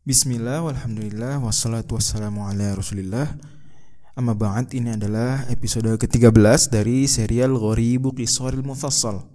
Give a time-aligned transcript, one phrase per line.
[0.00, 3.36] Bismillah, walhamdulillah, wassalatu wassalamu ala rasulillah.
[4.16, 9.28] Amma ba'd ini adalah episode ke-13 dari serial Ghoribu Qisaril Mufassal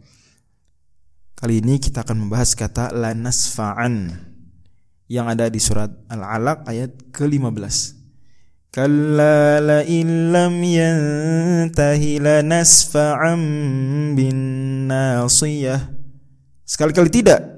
[1.38, 4.10] Kali ini kita akan membahas kata la nasfa'an
[5.06, 13.42] Yang ada di surat Al-Alaq ayat ke-15 Kalla la illam yantahi la nasfa'an
[14.18, 14.38] bin
[14.90, 15.94] nasiyah.
[16.66, 17.55] Sekali-kali tidak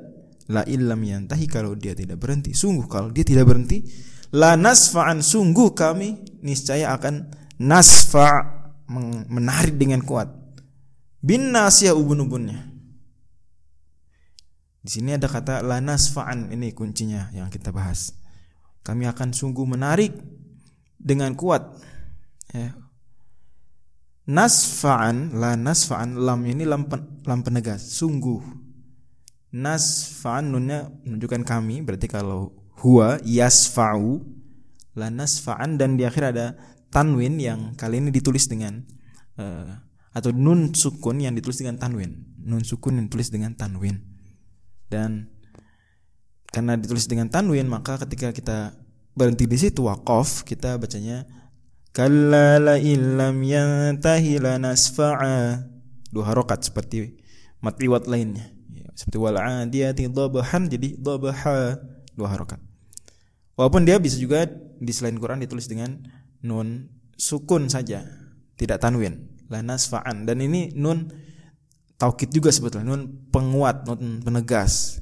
[0.48, 2.56] La illam yantahi kalau dia tidak berhenti.
[2.56, 3.84] Sungguh kalau dia tidak berhenti,
[4.32, 7.28] la nasfa'an sungguh kami niscaya akan
[7.60, 8.32] nasfa
[9.28, 10.32] menarik dengan kuat.
[11.20, 12.64] Bin nasiyah ubun-ubunnya.
[14.80, 18.16] Di sini ada kata la nasfa'an ini kuncinya yang kita bahas.
[18.88, 20.16] Kami akan sungguh menarik
[20.96, 21.76] dengan kuat.
[22.56, 22.72] Ya.
[24.28, 26.88] Nasfa'an, la nasfa'an, lam ini lam,
[27.24, 28.67] lam penegas, sungguh
[29.52, 32.52] nasfa'an nunnya menunjukkan kami berarti kalau
[32.84, 34.22] huwa yasfa'u
[34.98, 36.46] la nasfa'an dan di akhir ada
[36.92, 38.84] tanwin yang kali ini ditulis dengan
[39.40, 39.80] uh,
[40.12, 42.26] atau nun sukun yang ditulis dengan tanwin.
[42.42, 44.02] Nun sukun yang ditulis dengan tanwin.
[44.90, 45.30] Dan
[46.50, 48.74] karena ditulis dengan tanwin maka ketika kita
[49.14, 51.28] berhenti di situ waqaf kita bacanya
[51.94, 55.62] kalla la illam yantahi la nasfa'a.
[56.10, 57.20] Dua harokat seperti
[57.62, 58.57] matiwat lainnya
[58.98, 61.78] seperti wal adiyati dhabahan jadi dhabaha
[62.18, 62.58] dua harakat.
[63.54, 64.50] Walaupun dia bisa juga
[64.82, 66.02] di selain Quran ditulis dengan
[66.42, 68.02] nun sukun saja,
[68.58, 69.30] tidak tanwin.
[69.54, 71.14] La nasfa'an dan ini nun
[72.02, 75.02] taukid juga sebetulnya nun penguat, nun penegas.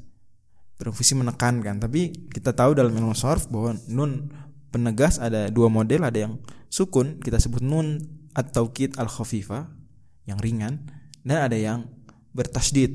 [0.75, 4.27] Berfungsi menekankan, tapi kita tahu dalam ilmu sharf bahwa nun
[4.75, 6.35] penegas ada dua model, ada yang
[6.67, 8.03] sukun kita sebut nun
[8.35, 9.71] at-taukid al-khafifah
[10.27, 10.83] yang ringan
[11.23, 11.87] dan ada yang
[12.35, 12.91] bertasdid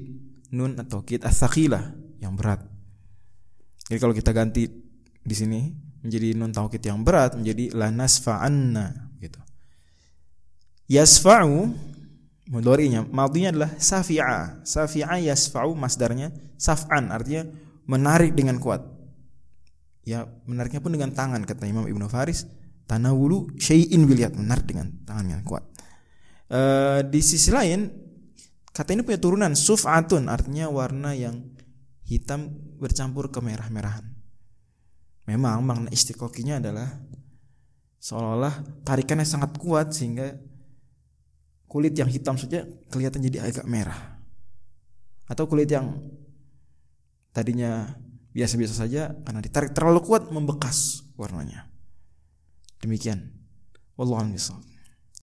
[0.51, 2.63] nun atau kit asakilah yang berat.
[3.91, 4.67] Jadi kalau kita ganti
[5.21, 5.71] di sini
[6.01, 9.41] menjadi nun taukid yang berat menjadi la nasfa'anna gitu.
[10.91, 11.71] Yasfa'u
[12.51, 14.67] mudhari'nya madhinya adalah safi'a.
[14.67, 17.47] Safi'a yasfa'u masdarnya saf'an artinya
[17.87, 18.83] menarik dengan kuat.
[20.03, 22.49] Ya, menariknya pun dengan tangan kata Imam Ibnu Faris,
[22.91, 25.63] tanawulu syai'in biliat menarik dengan tangan yang kuat.
[26.51, 28.10] Uh, di sisi lain
[28.71, 31.43] Kata ini punya turunan suf'atun artinya warna yang
[32.07, 34.07] hitam bercampur ke merah-merahan.
[35.27, 36.91] Memang makna istiqoqinya adalah
[38.03, 40.35] seolah-olah tarikannya sangat kuat sehingga
[41.71, 44.19] kulit yang hitam saja kelihatan jadi agak merah.
[45.31, 46.03] Atau kulit yang
[47.31, 47.95] tadinya
[48.35, 51.71] biasa-biasa saja karena ditarik terlalu kuat membekas warnanya.
[52.83, 53.31] Demikian.
[53.95, 54.35] Wallahu a'lam